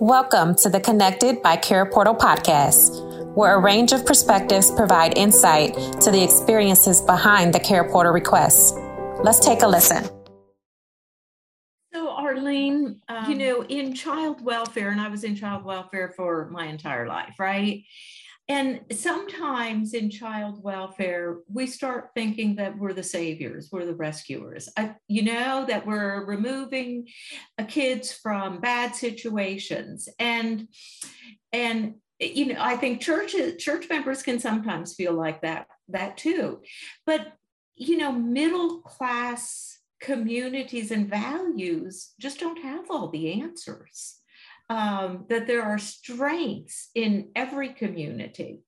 [0.00, 5.74] Welcome to the Connected by Care Portal podcast, where a range of perspectives provide insight
[6.00, 8.72] to the experiences behind the Care Portal requests.
[9.22, 10.08] Let's take a listen.
[11.92, 16.48] So, Arlene, um, you know, in child welfare, and I was in child welfare for
[16.50, 17.84] my entire life, right?
[18.50, 24.68] And sometimes in child welfare, we start thinking that we're the saviors, we're the rescuers.
[24.76, 27.06] I, you know, that we're removing
[27.68, 30.08] kids from bad situations.
[30.18, 30.66] And
[31.52, 36.60] and you know, I think churches, church members can sometimes feel like that, that too.
[37.06, 37.34] But
[37.76, 44.19] you know, middle class communities and values just don't have all the answers
[44.70, 48.60] um, that there are strengths in every community.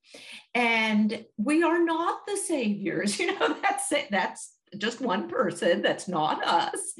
[0.52, 6.08] And we are not the saviors you know that's it that's just one person that's
[6.08, 6.94] not us.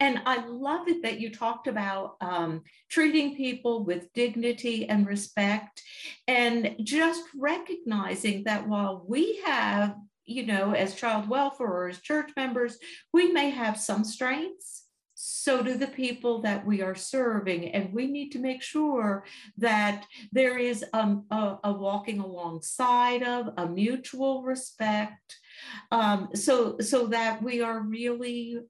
[0.00, 5.82] And i love it that you talked about um, treating people with dignity and respect
[6.26, 12.30] and just recognizing that while we have you know as child welfare or as church
[12.36, 12.76] members
[13.12, 14.87] we may have some strengths
[15.20, 17.70] so do the people that we are serving.
[17.74, 19.24] And we need to make sure
[19.56, 25.36] that there is um, a, a, walking alongside of, a mutual respect,
[25.90, 28.60] um, so, so that we are really,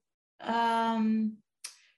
[0.41, 1.33] um,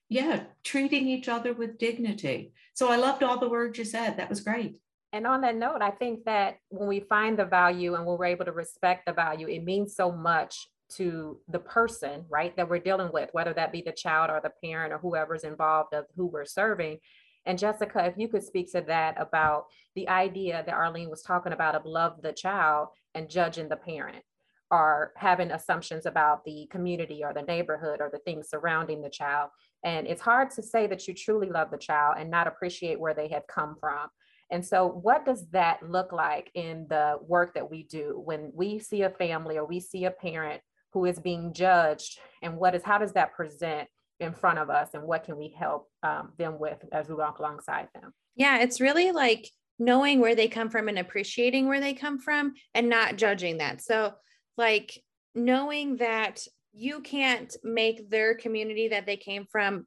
[0.09, 2.51] yeah, treating each other with dignity.
[2.73, 4.17] So I loved all the words you said.
[4.17, 4.75] That was great.
[5.13, 8.25] And on that note, I think that when we find the value and when we're
[8.25, 12.79] able to respect the value, it means so much to the person, right, that we're
[12.79, 16.25] dealing with, whether that be the child or the parent or whoever's involved of who
[16.25, 16.99] we're serving.
[17.45, 21.53] And Jessica, if you could speak to that about the idea that Arlene was talking
[21.53, 24.23] about of love the child and judging the parent
[24.69, 29.49] or having assumptions about the community or the neighborhood or the things surrounding the child.
[29.83, 33.13] And it's hard to say that you truly love the child and not appreciate where
[33.13, 34.07] they have come from.
[34.51, 38.79] And so, what does that look like in the work that we do when we
[38.79, 40.61] see a family or we see a parent
[40.93, 43.87] who is being judged and what is how does that present
[44.19, 47.39] in front of us and what can we help um, them with as we walk
[47.39, 51.93] alongside them yeah it's really like knowing where they come from and appreciating where they
[51.93, 54.13] come from and not judging that so
[54.57, 55.01] like
[55.33, 59.85] knowing that you can't make their community that they came from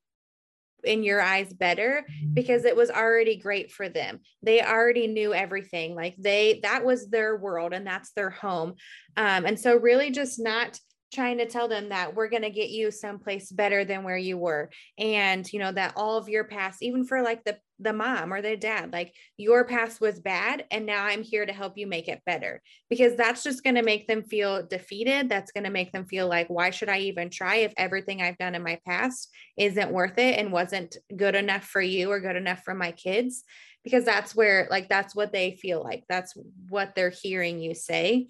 [0.85, 2.35] in your eyes better mm-hmm.
[2.35, 4.21] because it was already great for them.
[4.43, 5.95] They already knew everything.
[5.95, 8.75] Like they that was their world and that's their home.
[9.17, 10.79] Um, and so really just not
[11.15, 14.37] trying to tell them that we're going to get you someplace better than where you
[14.37, 14.71] were.
[14.99, 18.41] And you know that all of your past even for like the the mom or
[18.41, 22.09] the dad like your past was bad and now i'm here to help you make
[22.09, 22.61] it better.
[22.91, 25.29] Because that's just going to make them feel defeated.
[25.29, 28.39] That's going to make them feel like why should i even try if everything i've
[28.39, 32.37] done in my past isn't worth it and wasn't good enough for you or good
[32.37, 33.45] enough for my kids?
[33.83, 36.05] Because that's where like that's what they feel like.
[36.09, 36.33] That's
[36.69, 38.29] what they're hearing you say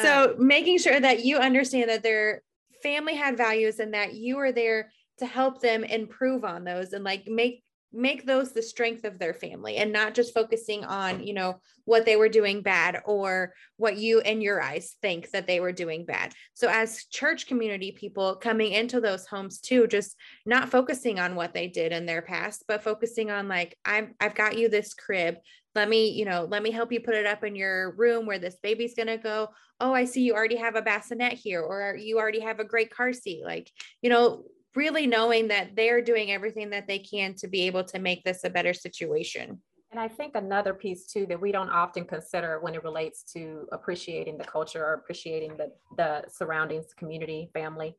[0.00, 2.42] so um, making sure that you understand that their
[2.82, 7.04] family had values and that you are there to help them improve on those and
[7.04, 7.62] like make
[7.92, 12.04] make those the strength of their family and not just focusing on you know what
[12.04, 16.04] they were doing bad or what you in your eyes think that they were doing
[16.04, 16.32] bad.
[16.54, 21.54] So as church community people coming into those homes too just not focusing on what
[21.54, 25.36] they did in their past but focusing on like i've, I've got you this crib
[25.74, 28.38] let me you know let me help you put it up in your room where
[28.38, 29.48] this baby's going to go.
[29.80, 32.94] Oh i see you already have a bassinet here or you already have a great
[32.94, 33.44] car seat.
[33.44, 33.70] Like
[34.02, 37.98] you know really knowing that they're doing everything that they can to be able to
[37.98, 39.60] make this a better situation.
[39.92, 43.68] And I think another piece too that we don't often consider when it relates to
[43.70, 47.94] appreciating the culture or appreciating the, the surroundings, community, family,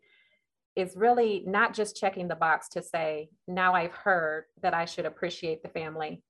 [0.75, 5.06] is really not just checking the box to say, now I've heard that I should
[5.06, 6.22] appreciate the family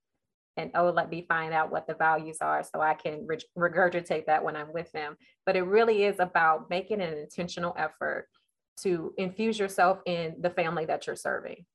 [0.58, 4.26] and oh let me find out what the values are so i can re- regurgitate
[4.26, 5.16] that when i'm with them.
[5.46, 8.28] But it really is about making an intentional effort
[8.82, 11.66] to infuse yourself in the family that you're serving.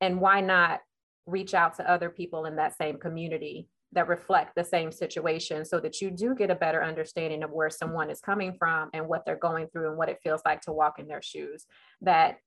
[0.00, 0.80] And why not
[1.26, 5.80] reach out to other people in that same community that reflect the same situation so
[5.80, 9.24] that you do get a better understanding of where someone is coming from and what
[9.24, 11.66] they're going through and what it feels like to walk in their shoes?
[12.02, 12.38] That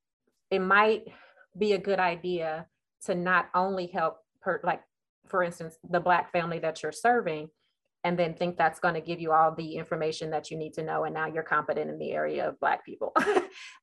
[0.51, 1.05] it might
[1.57, 2.67] be a good idea
[3.05, 4.81] to not only help per, like
[5.29, 7.49] for instance, the Black family that you're serving,
[8.03, 10.83] and then think that's going to give you all the information that you need to
[10.83, 13.13] know and now you're competent in the area of black people.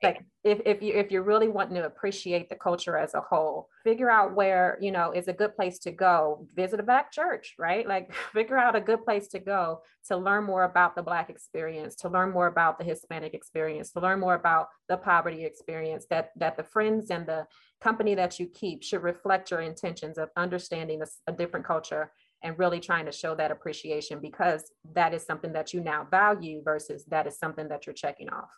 [0.03, 3.69] Like if, if you if you're really wanting to appreciate the culture as a whole
[3.83, 7.55] figure out where you know is a good place to go visit a black church
[7.59, 7.87] right?
[7.87, 11.97] Like figure out a good place to go to learn more about the black experience
[11.97, 16.31] to learn more about the hispanic experience to learn more about the poverty experience that
[16.37, 17.47] that the friends and the
[17.81, 22.12] company that you keep should reflect your intentions of understanding a, a different culture
[22.47, 26.63] and really trying to show that appreciation because that is something that you now value
[26.65, 28.51] versus that is something that you're checking off.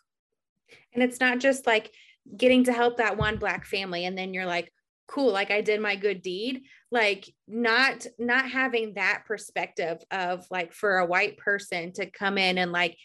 [0.93, 1.91] And it's not just like
[2.37, 4.71] getting to help that one black family and then you're like
[5.07, 10.71] cool like I did my good deed like not not having that perspective of like
[10.71, 12.95] for a white person to come in and like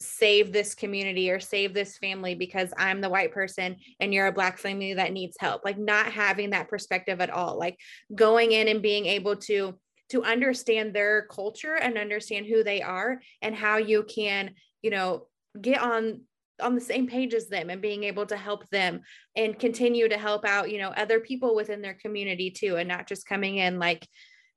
[0.00, 4.32] save this community or save this family because I'm the white person and you're a
[4.32, 5.64] black family that needs help.
[5.64, 7.58] Like not having that perspective at all.
[7.58, 7.78] Like
[8.14, 9.78] going in and being able to
[10.14, 15.26] to understand their culture and understand who they are and how you can you know
[15.60, 16.20] get on
[16.62, 19.00] on the same page as them and being able to help them
[19.34, 23.08] and continue to help out you know other people within their community too and not
[23.08, 24.06] just coming in like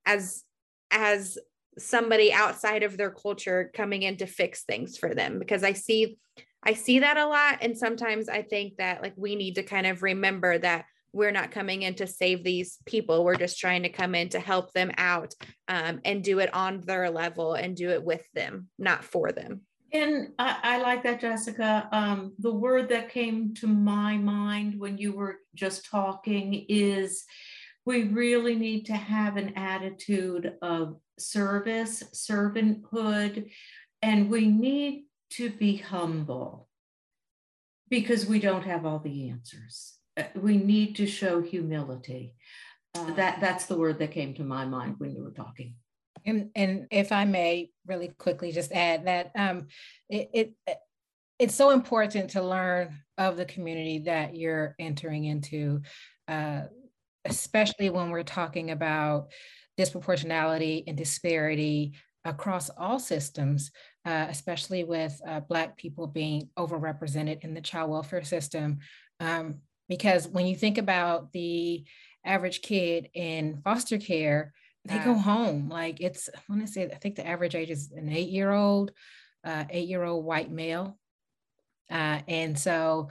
[0.05, 0.43] as
[0.91, 1.39] as
[1.79, 6.19] somebody outside of their culture coming in to fix things for them because i see
[6.63, 7.57] i see that a lot.
[7.61, 10.85] And sometimes i think that like we need to kind of remember that
[11.17, 13.25] we're not coming in to save these people.
[13.25, 15.33] We're just trying to come in to help them out
[15.67, 19.61] um, and do it on their level and do it with them, not for them.
[19.91, 21.89] And I, I like that, Jessica.
[21.91, 27.25] Um, the word that came to my mind when you were just talking is
[27.85, 33.49] we really need to have an attitude of service, servanthood,
[34.03, 36.67] and we need to be humble
[37.89, 39.96] because we don't have all the answers.
[40.35, 42.35] We need to show humility.
[42.95, 45.75] Uh, that that's the word that came to my mind when you were talking.
[46.25, 49.67] And and if I may really quickly just add that um,
[50.09, 50.77] it, it
[51.39, 55.81] it's so important to learn of the community that you're entering into,
[56.27, 56.61] uh,
[57.25, 59.31] especially when we're talking about
[59.77, 61.93] disproportionality and disparity
[62.25, 63.71] across all systems,
[64.05, 68.79] uh, especially with uh, Black people being overrepresented in the child welfare system.
[69.19, 71.85] Um, because when you think about the
[72.25, 74.53] average kid in foster care,
[74.85, 75.69] they go home.
[75.69, 78.51] Like it's, I want to say, I think the average age is an eight year
[78.51, 78.91] old,
[79.43, 80.97] uh, eight year old white male.
[81.91, 83.09] Uh, and so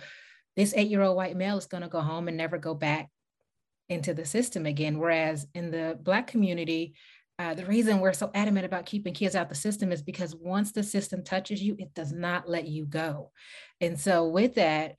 [0.56, 3.11] this eight year old white male is going to go home and never go back
[3.88, 4.99] into the system again.
[4.99, 6.94] Whereas in the Black community,
[7.38, 10.73] uh, the reason we're so adamant about keeping kids out the system is because once
[10.73, 13.31] the system touches you, it does not let you go.
[13.81, 14.96] And so, with that,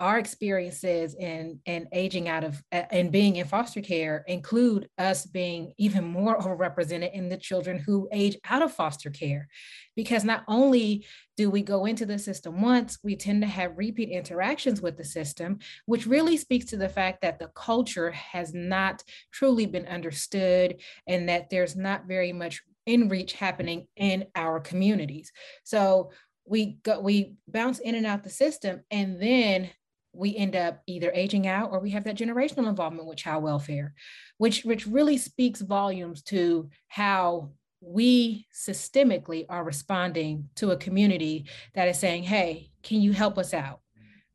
[0.00, 5.72] our experiences in in aging out of and being in foster care include us being
[5.78, 9.48] even more overrepresented in the children who age out of foster care.
[9.94, 11.06] Because not only
[11.36, 15.04] do we go into the system once we tend to have repeat interactions with the
[15.04, 19.02] system which really speaks to the fact that the culture has not
[19.32, 25.32] truly been understood and that there's not very much in reach happening in our communities.
[25.62, 26.10] So
[26.46, 29.70] we go we bounce in and out the system and then
[30.14, 33.94] we end up either aging out or we have that generational involvement with child welfare,
[34.38, 37.50] which, which really speaks volumes to how
[37.80, 43.52] we systemically are responding to a community that is saying, hey, can you help us
[43.52, 43.80] out?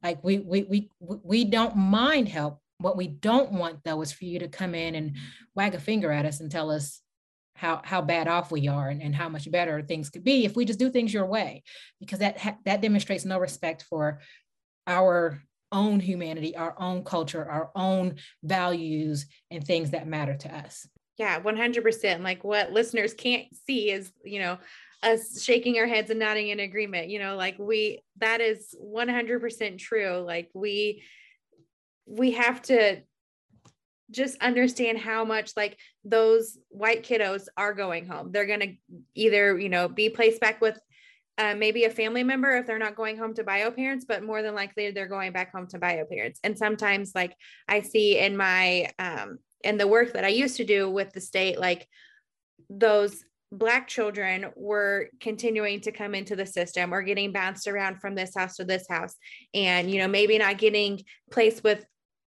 [0.03, 2.61] Like we we we we don't mind help.
[2.77, 5.17] What we don't want though is for you to come in and
[5.55, 7.01] wag a finger at us and tell us
[7.55, 10.55] how how bad off we are and, and how much better things could be if
[10.55, 11.61] we just do things your way
[11.99, 14.21] because that that demonstrates no respect for
[14.87, 20.87] our own humanity, our own culture, our own values, and things that matter to us.
[21.17, 22.21] Yeah, 100%.
[22.21, 24.57] Like what listeners can't see is, you know,
[25.03, 27.09] us shaking our heads and nodding in agreement.
[27.09, 30.23] You know, like we, that is 100% true.
[30.25, 31.03] Like we,
[32.05, 33.01] we have to
[34.11, 38.31] just understand how much like those white kiddos are going home.
[38.31, 38.73] They're going to
[39.13, 40.79] either, you know, be placed back with
[41.39, 44.41] uh, maybe a family member if they're not going home to bio parents, but more
[44.41, 46.39] than likely they're going back home to bio parents.
[46.43, 47.33] And sometimes, like
[47.67, 51.21] I see in my um, in the work that I used to do with the
[51.21, 51.87] state, like
[52.69, 58.15] those black children were continuing to come into the system or getting bounced around from
[58.15, 59.15] this house to this house
[59.55, 61.83] and you know maybe not getting placed with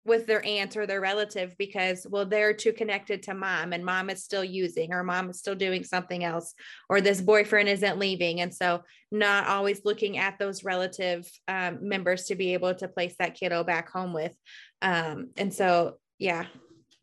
[0.04, 4.08] with their aunt or their relative because well they're too connected to mom and mom
[4.08, 6.54] is still using or mom is still doing something else
[6.88, 12.24] or this boyfriend isn't leaving and so not always looking at those relative um, members
[12.24, 14.34] to be able to place that kiddo back home with
[14.80, 16.46] um, and so yeah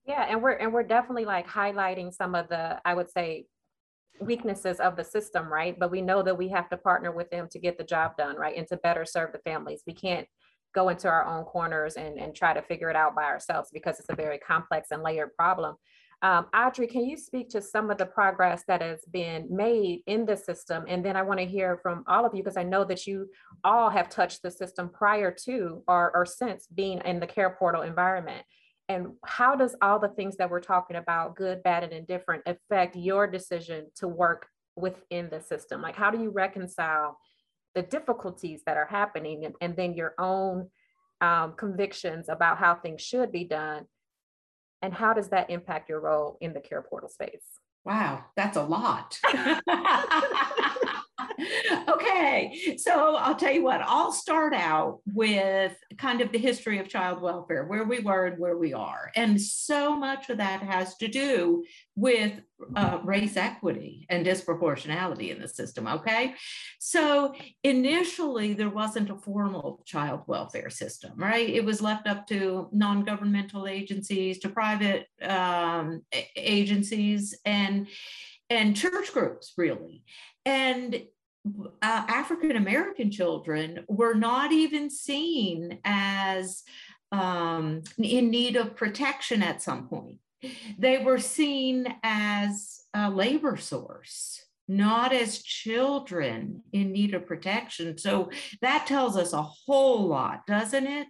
[0.07, 3.45] yeah and we're and we're definitely like highlighting some of the i would say
[4.19, 5.77] weaknesses of the system, right?
[5.77, 8.35] But we know that we have to partner with them to get the job done,
[8.35, 8.57] right?
[8.57, 9.83] And to better serve the families.
[9.85, 10.27] We can't
[10.73, 13.99] go into our own corners and, and try to figure it out by ourselves because
[13.99, 15.75] it's a very complex and layered problem.
[16.23, 20.25] Um, Audrey, can you speak to some of the progress that has been made in
[20.25, 20.83] the system?
[20.87, 23.29] And then I want to hear from all of you because I know that you
[23.63, 27.83] all have touched the system prior to or, or since being in the care portal
[27.83, 28.43] environment
[28.89, 32.95] and how does all the things that we're talking about good bad and indifferent affect
[32.95, 37.17] your decision to work within the system like how do you reconcile
[37.77, 40.67] the difficulties that are happening and, and then your own
[41.21, 43.85] um, convictions about how things should be done.
[44.81, 47.45] And how does that impact your role in the care portal space?
[47.85, 49.17] Wow that's a lot
[51.89, 56.87] okay, so I'll tell you what, I'll start out with kind of the history of
[56.87, 59.11] child welfare, where we were and where we are.
[59.15, 61.63] And so much of that has to do
[61.95, 62.33] with
[62.75, 65.87] uh, race equity and disproportionality in the system.
[65.87, 66.35] Okay.
[66.79, 67.33] So
[67.63, 71.49] initially, there wasn't a formal child welfare system, right?
[71.49, 76.03] It was left up to non governmental agencies, to private um,
[76.35, 77.87] agencies, and
[78.49, 80.03] and church groups really
[80.47, 81.03] and
[81.81, 86.63] uh, African American children were not even seen as
[87.11, 90.19] um, in need of protection at some point.
[90.79, 97.97] They were seen as a labor source, not as children in need of protection.
[97.97, 98.29] So
[98.61, 101.07] that tells us a whole lot, doesn't it?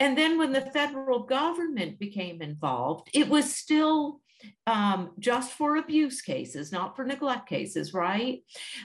[0.00, 4.20] And then when the federal government became involved, it was still
[4.66, 8.42] um, just for abuse cases, not for neglect cases, right?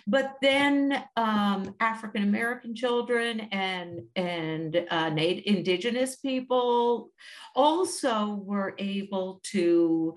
[0.08, 7.10] But then um, African American children and and uh, Native Indigenous people
[7.56, 10.16] also were able to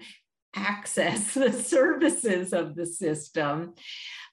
[0.54, 3.74] access the services of the system.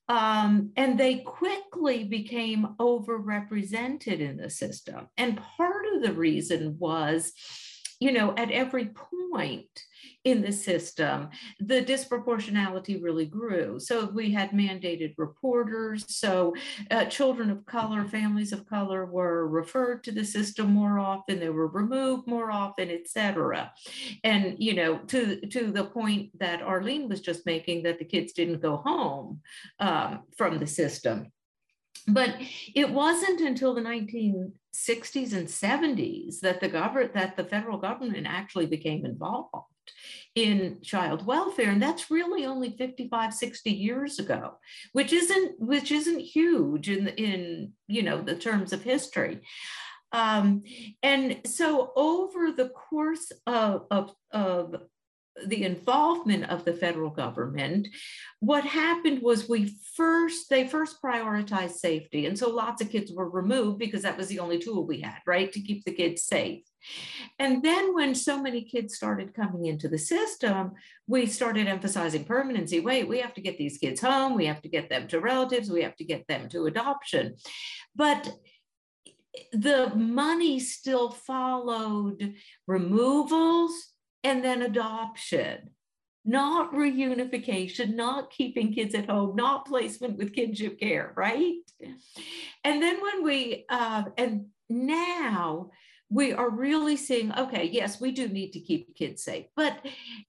[0.10, 5.08] Um, and they quickly became overrepresented in the system.
[5.18, 7.32] And part of the reason was,
[8.00, 9.70] you know, at every point,
[10.24, 11.30] in the system,
[11.60, 13.80] the disproportionality really grew.
[13.80, 16.06] So we had mandated reporters.
[16.08, 16.54] So
[16.92, 21.40] uh, children of color, families of color were referred to the system more often.
[21.40, 23.74] They were removed more often, et cetera.
[24.24, 28.32] And, you know, to, to the point that Arlene was just making that the kids
[28.32, 29.42] didn't go home
[29.80, 31.32] um, from the system.
[32.08, 32.36] But
[32.76, 38.66] it wasn't until the 1960s and 70s that the government that the federal government actually
[38.66, 39.73] became involved
[40.36, 44.58] in child welfare and that's really only 55 60 years ago
[44.94, 49.42] which isn't which isn't huge in in you know the terms of history.
[50.12, 50.64] Um,
[51.02, 54.76] and so over the course of, of, of
[55.48, 57.88] the involvement of the federal government,
[58.40, 62.26] what happened was we first, they first prioritized safety.
[62.26, 65.20] And so lots of kids were removed because that was the only tool we had,
[65.26, 66.64] right, to keep the kids safe.
[67.40, 70.74] And then when so many kids started coming into the system,
[71.08, 72.80] we started emphasizing permanency.
[72.80, 74.36] Wait, we have to get these kids home.
[74.36, 75.72] We have to get them to relatives.
[75.72, 77.36] We have to get them to adoption.
[77.96, 78.32] But
[79.52, 82.36] the money still followed
[82.68, 83.93] removals
[84.24, 85.70] and then adoption
[86.26, 91.56] not reunification, not keeping kids at home, not placement with kinship care, right?
[92.64, 95.72] And then when we, uh, and now
[96.10, 99.48] we are really seeing okay, yes, we do need to keep kids safe.
[99.56, 99.86] But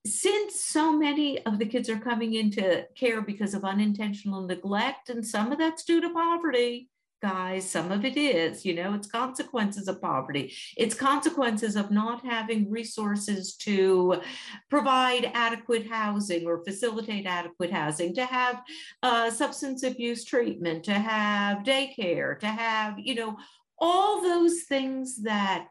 [0.07, 5.25] since so many of the kids are coming into care because of unintentional neglect, and
[5.25, 6.89] some of that's due to poverty,
[7.25, 10.55] guys, some of it is, you know, it's consequences of poverty.
[10.77, 14.21] It's consequences of not having resources to
[14.69, 18.63] provide adequate housing or facilitate adequate housing, to have
[19.03, 23.39] uh, substance abuse treatment, to have daycare, to have, you know,
[23.79, 25.69] all those things that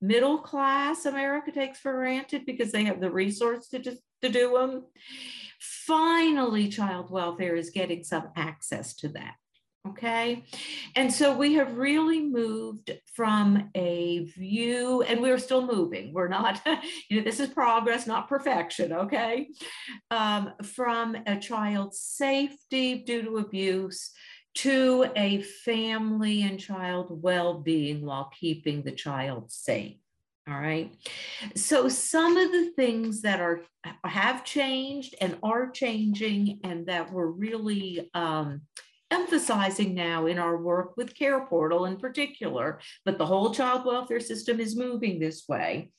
[0.00, 4.52] middle class America takes for granted because they have the resource to just to do
[4.56, 4.84] them.
[5.58, 9.34] Finally, child welfare is getting some access to that.
[9.88, 10.44] Okay.
[10.94, 16.12] And so we have really moved from a view, and we're still moving.
[16.12, 16.62] We're not,
[17.10, 18.92] you know, this is progress, not perfection.
[18.92, 19.48] Okay.
[20.10, 24.12] Um, from a child's safety due to abuse
[24.54, 29.96] to a family and child well being while keeping the child safe.
[30.48, 30.92] All right.
[31.56, 33.62] So some of the things that are
[34.04, 38.62] have changed and are changing, and that we're really um,
[39.12, 44.20] emphasizing now in our work with Care Portal in particular, but the whole child welfare
[44.20, 45.90] system is moving this way,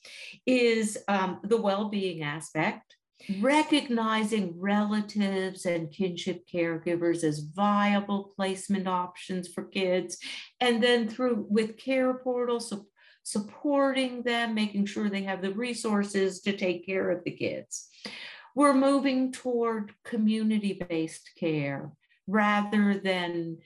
[0.47, 2.95] is um, the well-being aspect.
[3.39, 10.17] Recognizing relatives and kinship caregivers as viable placement options for kids
[10.59, 12.85] and then through with care portals so
[13.25, 17.87] supporting them making sure they have the resources to take care of the kids.
[18.55, 21.93] We're moving toward community-based care
[22.27, 23.57] rather than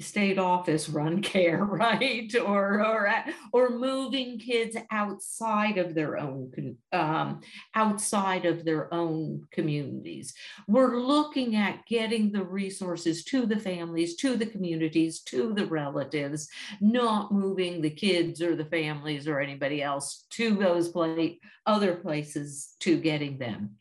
[0.00, 2.34] state office run care right?
[2.36, 3.14] Or or
[3.52, 7.40] or moving kids outside of their own um,
[7.74, 10.34] outside of their own communities.
[10.66, 16.48] We're looking at getting the resources to the families to the communities to the relatives
[16.80, 22.74] not moving the kids or the families or anybody else to those place other places
[22.80, 23.76] to getting them.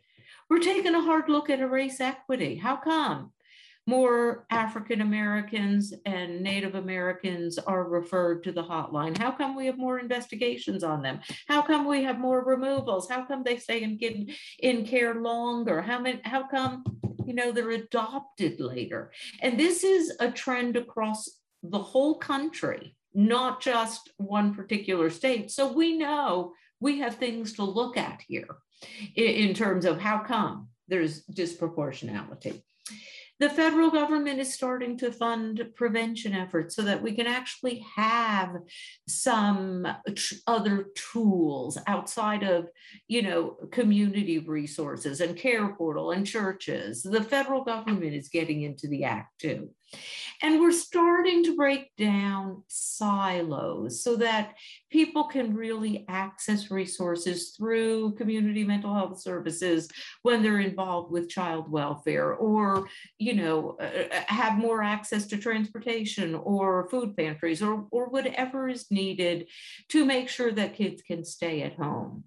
[0.49, 2.55] We're taking a hard look at a race equity.
[2.55, 3.31] How come
[3.89, 9.17] more African Americans and Native Americans are referred to the hotline?
[9.17, 11.19] How come we have more investigations on them?
[11.47, 13.09] How come we have more removals?
[13.09, 14.27] How come they stay in,
[14.59, 15.81] in, care longer?
[15.81, 16.83] How, many, how come
[17.25, 19.11] you know they're adopted later?
[19.41, 21.27] And this is a trend across
[21.63, 25.49] the whole country, not just one particular state.
[25.49, 28.57] So we know we have things to look at here
[29.15, 32.61] in, in terms of how come there's disproportionality
[33.39, 38.57] the federal government is starting to fund prevention efforts so that we can actually have
[39.07, 39.87] some
[40.45, 42.67] other tools outside of
[43.07, 47.01] you know community resources and care portal and churches.
[47.01, 49.69] The federal government is getting into the act too
[50.41, 54.55] and we're starting to break down silos so that
[54.89, 59.89] people can really access resources through community mental health services
[60.23, 65.37] when they're involved with child welfare or, you know, uh, uh, have more access to
[65.37, 69.47] transportation or food pantries or, or whatever is needed
[69.89, 72.23] to make sure that kids can stay at home.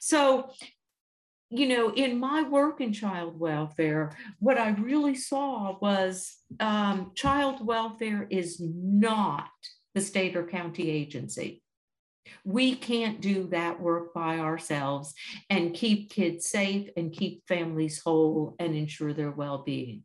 [0.00, 0.50] So
[1.54, 7.64] you know, in my work in child welfare, what I really saw was um, child
[7.64, 9.50] welfare is not
[9.94, 11.62] the state or county agency.
[12.44, 15.12] We can't do that work by ourselves
[15.50, 20.04] and keep kids safe and keep families whole and ensure their well being.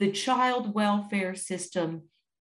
[0.00, 2.10] The child welfare system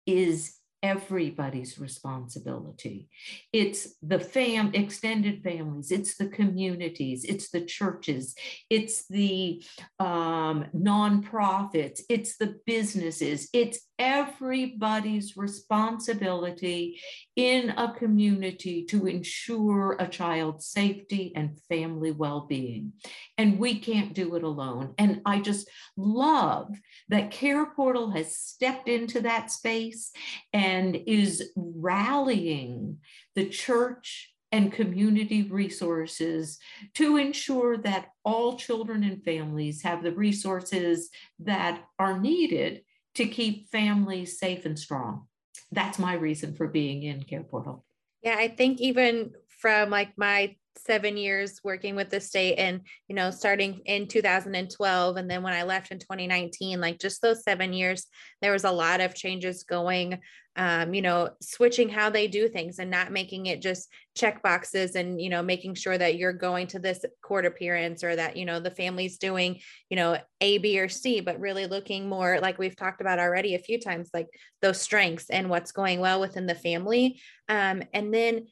[0.04, 0.55] is
[0.87, 3.09] everybody's responsibility.
[3.52, 8.35] It's the fam extended families, it's the communities, it's the churches,
[8.71, 9.62] it's the
[9.99, 17.00] um, nonprofits, it's the businesses, it's everybody's responsibility
[17.35, 22.93] in a community to ensure a child's safety and family well-being.
[23.39, 24.95] And we can't do it alone.
[24.99, 26.75] And I just love
[27.09, 30.11] that Care Portal has stepped into that space
[30.52, 32.99] and is rallying
[33.35, 36.59] the church and community resources
[36.95, 42.82] to ensure that all children and families have the resources that are needed
[43.17, 45.26] to keep families safe and strong.
[45.73, 47.85] That's my reason for being in Care Portal.
[48.23, 53.15] Yeah, I think even from like my seven years working with the state and you
[53.15, 57.73] know starting in 2012 and then when i left in 2019 like just those seven
[57.73, 58.06] years
[58.43, 60.19] there was a lot of changes going
[60.58, 64.97] um, you know switching how they do things and not making it just check boxes
[64.97, 68.47] and you know making sure that you're going to this court appearance or that you
[68.47, 69.60] know the family's doing
[69.91, 73.54] you know a b or c but really looking more like we've talked about already
[73.54, 74.28] a few times like
[74.62, 77.21] those strengths and what's going well within the family.
[77.49, 78.47] Um, and then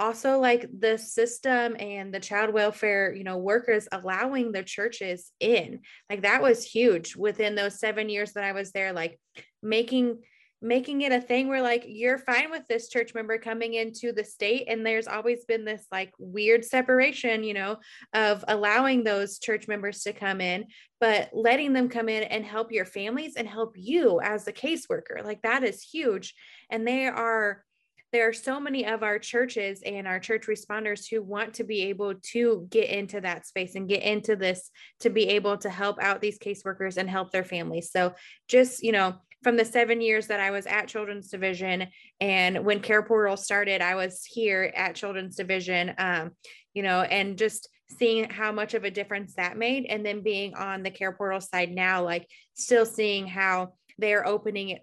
[0.00, 5.80] also like the system and the child welfare you know workers allowing the churches in
[6.08, 9.18] like that was huge within those seven years that i was there like
[9.62, 10.18] making
[10.60, 14.24] making it a thing where like you're fine with this church member coming into the
[14.24, 17.76] state and there's always been this like weird separation you know
[18.12, 20.66] of allowing those church members to come in
[21.00, 25.24] but letting them come in and help your families and help you as a caseworker
[25.24, 26.34] like that is huge.
[26.70, 27.64] And they are
[28.12, 31.82] there are so many of our churches and our church responders who want to be
[31.82, 36.00] able to get into that space and get into this to be able to help
[36.00, 37.90] out these caseworkers and help their families.
[37.90, 38.14] So
[38.48, 41.86] just, you know, from the seven years that I was at Children's Division
[42.20, 46.32] and when Care Portal started, I was here at Children's Division, um,
[46.74, 47.68] you know, and just
[47.98, 49.86] seeing how much of a difference that made.
[49.86, 54.78] And then being on the Care Portal side now, like still seeing how they're opening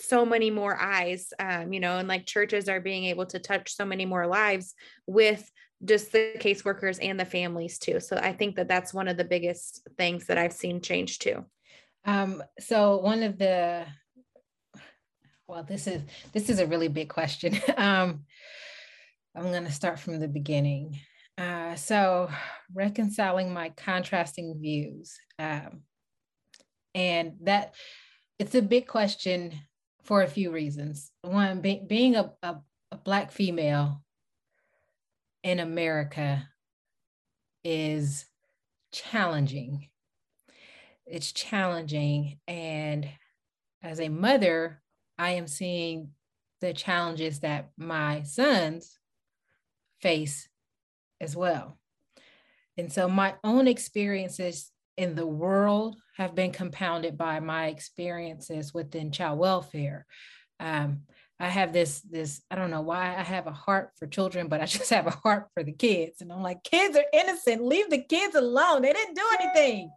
[0.00, 3.74] so many more eyes um, you know and like churches are being able to touch
[3.74, 4.74] so many more lives
[5.06, 5.50] with
[5.84, 8.00] just the caseworkers and the families too.
[8.00, 11.44] So i think that that's one of the biggest things that i've seen change too.
[12.04, 13.86] Um, so one of the
[15.46, 17.58] well this is this is a really big question.
[17.76, 18.24] Um,
[19.36, 20.98] i'm going to start from the beginning.
[21.38, 22.28] Uh, so,
[22.74, 25.16] reconciling my contrasting views.
[25.38, 25.84] Um,
[26.94, 27.74] and that
[28.38, 29.54] it's a big question
[30.10, 31.12] for a few reasons.
[31.22, 32.56] One, be, being a, a,
[32.90, 34.02] a Black female
[35.44, 36.48] in America
[37.62, 38.26] is
[38.90, 39.88] challenging.
[41.06, 42.40] It's challenging.
[42.48, 43.08] And
[43.84, 44.82] as a mother,
[45.16, 46.10] I am seeing
[46.60, 48.98] the challenges that my sons
[50.00, 50.48] face
[51.20, 51.78] as well.
[52.76, 59.10] And so my own experiences in the world have been compounded by my experiences within
[59.10, 60.04] child welfare.
[60.60, 61.04] Um,
[61.40, 64.60] I have this, this, I don't know why I have a heart for children, but
[64.60, 66.20] I just have a heart for the kids.
[66.20, 67.64] And I'm like, kids are innocent.
[67.64, 68.82] Leave the kids alone.
[68.82, 69.90] They didn't do anything.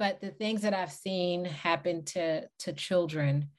[0.00, 3.50] But the things that I've seen happen to, to children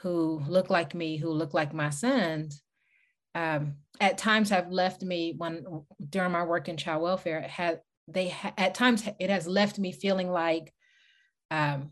[0.00, 2.60] who look like me, who look like my sons,
[3.36, 5.64] um, at times have left me when
[6.10, 9.92] during my work in child welfare had they ha- at times it has left me
[9.92, 10.72] feeling like
[11.50, 11.90] um,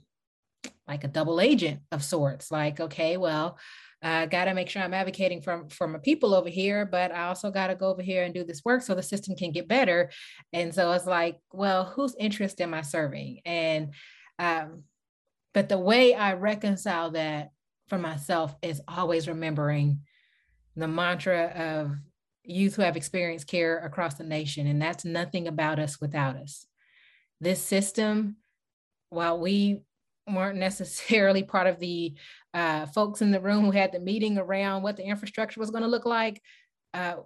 [0.86, 3.58] like a double agent of sorts like okay well
[4.02, 7.24] I got to make sure I'm advocating from from my people over here, but I
[7.24, 9.68] also got to go over here and do this work so the system can get
[9.68, 10.10] better.
[10.52, 13.40] And so it's like, well, whose interest am I serving?
[13.44, 13.94] And,
[14.38, 14.84] um,
[15.54, 17.50] but the way I reconcile that
[17.88, 20.00] for myself is always remembering
[20.76, 21.96] the mantra of
[22.44, 26.66] youth who have experienced care across the nation, and that's nothing about us without us.
[27.40, 28.36] This system,
[29.16, 29.80] while we
[30.28, 32.14] weren't necessarily part of the
[32.54, 35.82] uh, folks in the room who had the meeting around what the infrastructure was going
[35.82, 36.40] to look like,
[36.94, 37.16] uh,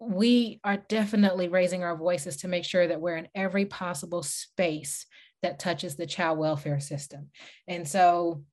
[0.00, 5.06] we are definitely raising our voices to make sure that we're in every possible space
[5.42, 7.30] that touches the child welfare system.
[7.66, 8.44] And so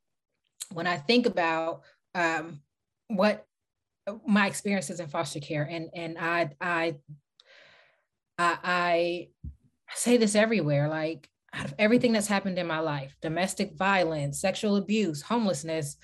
[0.71, 1.81] when I think about
[2.15, 2.61] um,
[3.07, 3.45] what
[4.25, 6.95] my experiences in foster care and and I I
[8.37, 9.27] I, I
[9.95, 13.15] say this everywhere like out of everything that's happened in my life.
[13.21, 15.97] Domestic violence sexual abuse homelessness.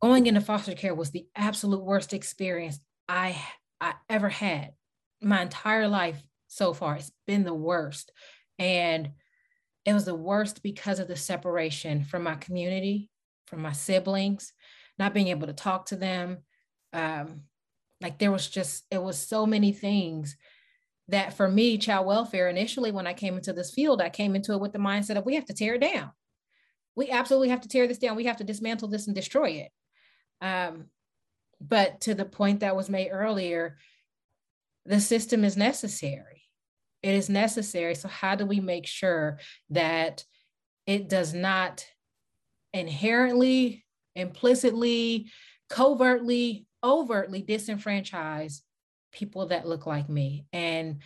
[0.00, 3.40] Going into foster care was the absolute worst experience i
[3.80, 4.72] i ever had
[5.20, 6.96] my entire life so far.
[6.96, 8.12] It's been the worst.
[8.58, 9.10] And
[9.84, 13.10] it was the worst because of the separation from my community
[13.46, 14.52] from my siblings
[14.98, 16.38] not being able to talk to them.
[16.92, 17.42] Um,
[18.00, 20.36] like there was just it was so many things
[21.08, 24.52] that for me child welfare initially when i came into this field i came into
[24.52, 26.10] it with the mindset of we have to tear it down.
[26.96, 28.16] We absolutely have to tear this down.
[28.16, 29.70] We have to dismantle this and destroy it.
[30.44, 30.86] Um,
[31.60, 33.76] but to the point that was made earlier
[34.84, 36.42] the system is necessary.
[37.02, 37.94] It is necessary.
[37.94, 39.38] So how do we make sure
[39.70, 40.24] that
[40.86, 41.84] it does not
[42.72, 45.30] inherently implicitly
[45.68, 48.62] covertly overtly disenfranchise
[49.12, 50.46] people that look like me.
[50.52, 51.02] And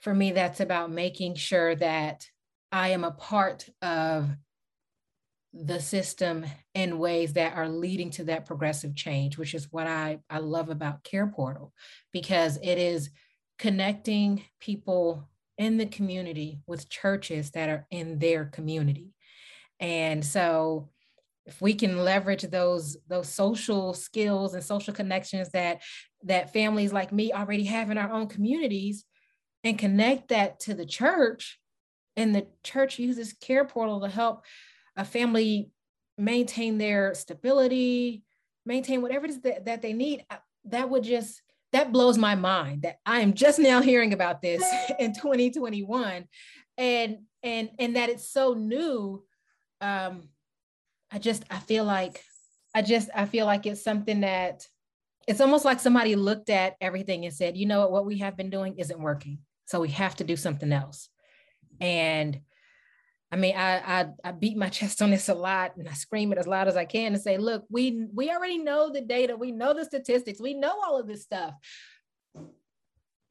[0.00, 2.26] for me, that's about making sure that
[2.70, 4.28] I am a part of
[5.52, 6.44] the system
[6.74, 10.68] in ways that are leading to that progressive change, which is what I, I love
[10.68, 11.72] about Care Portal,
[12.12, 13.10] because it is
[13.58, 19.14] connecting people in the community with churches that are in their community.
[19.80, 20.90] And so
[21.48, 25.82] if we can leverage those those social skills and social connections that
[26.22, 29.04] that families like me already have in our own communities
[29.64, 31.58] and connect that to the church
[32.16, 34.44] and the church uses care portal to help
[34.96, 35.70] a family
[36.18, 38.22] maintain their stability
[38.66, 41.40] maintain whatever it is that, that they need uh, that would just
[41.72, 44.62] that blows my mind that i am just now hearing about this
[44.98, 46.26] in 2021
[46.76, 49.24] and and and that it's so new
[49.80, 50.28] um
[51.10, 52.22] I just I feel like
[52.74, 54.66] I just I feel like it's something that
[55.26, 58.36] it's almost like somebody looked at everything and said, you know what, what we have
[58.36, 59.38] been doing isn't working.
[59.66, 61.10] So we have to do something else.
[61.80, 62.40] And
[63.30, 66.32] I mean, I, I, I beat my chest on this a lot and I scream
[66.32, 69.36] it as loud as I can and say, look, we we already know the data,
[69.36, 71.54] we know the statistics, we know all of this stuff.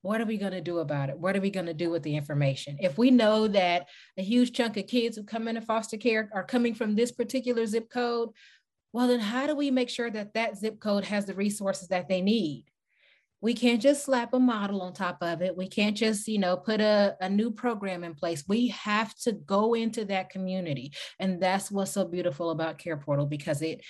[0.07, 1.19] What are we going to do about it?
[1.19, 2.77] What are we going to do with the information?
[2.79, 6.45] If we know that a huge chunk of kids who come into foster care are
[6.45, 8.29] coming from this particular zip code,
[8.93, 12.07] well, then how do we make sure that that zip code has the resources that
[12.07, 12.63] they need?
[13.41, 15.57] We can't just slap a model on top of it.
[15.57, 18.45] We can't just, you know, put a, a new program in place.
[18.47, 20.93] We have to go into that community.
[21.19, 23.81] And that's what's so beautiful about Care Portal because it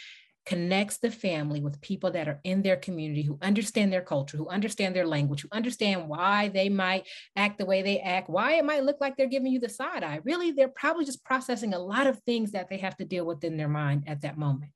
[0.48, 4.48] connects the family with people that are in their community who understand their culture, who
[4.48, 7.06] understand their language, who understand why they might
[7.36, 10.04] act the way they act, why it might look like they're giving you the side
[10.04, 10.22] eye.
[10.24, 13.44] Really, they're probably just processing a lot of things that they have to deal with
[13.44, 14.72] in their mind at that moment.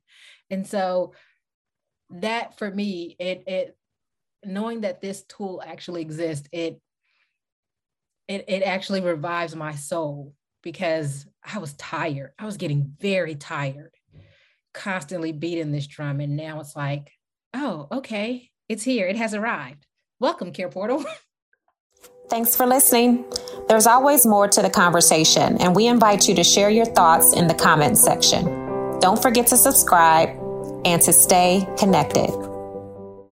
[0.49, 1.13] And so
[2.09, 3.77] that for me, it it
[4.43, 6.81] knowing that this tool actually exists, it
[8.27, 12.31] it, it actually revives my soul because I was tired.
[12.37, 13.91] I was getting very tired,
[14.73, 16.19] constantly beating this drum.
[16.19, 17.11] And now it's like,
[17.53, 19.07] oh, okay, it's here.
[19.07, 19.85] It has arrived.
[20.19, 21.03] Welcome, Care Portal.
[22.29, 23.25] Thanks for listening.
[23.67, 27.47] There's always more to the conversation, and we invite you to share your thoughts in
[27.47, 28.45] the comments section.
[28.99, 30.29] Don't forget to subscribe
[30.85, 32.50] and to stay connected.